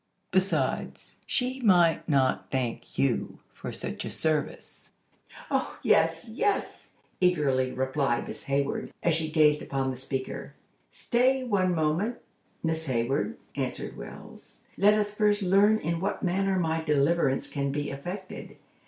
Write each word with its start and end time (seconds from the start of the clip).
Besides, 0.31 1.17
she 1.27 1.59
might 1.59 2.09
not 2.09 2.49
thank 2.49 2.97
you 2.97 3.37
for 3.53 3.71
such 3.71 4.03
a 4.03 4.09
service." 4.09 4.89
"Oh, 5.51 5.77
yes! 5.83 6.27
yes!" 6.33 6.89
eagerly 7.19 7.71
replied 7.71 8.27
Miss 8.27 8.45
Hayward, 8.45 8.91
as 9.03 9.13
she 9.13 9.29
gazed 9.29 9.61
upon 9.61 9.91
the 9.91 9.95
speaker. 9.95 10.55
"Stay 10.89 11.43
one 11.43 11.75
moment, 11.75 12.15
Miss 12.63 12.87
Hayward," 12.87 13.37
answered 13.55 13.95
Wells. 13.95 14.63
"Let 14.75 14.95
us 14.95 15.13
first 15.13 15.43
learn 15.43 15.77
in 15.77 15.99
what 15.99 16.23
manner 16.23 16.57
my 16.57 16.83
deliverance 16.83 17.47
can 17.47 17.71
be 17.71 17.91
effected. 17.91 18.55